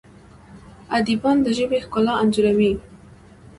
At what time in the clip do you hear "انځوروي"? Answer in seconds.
2.21-2.71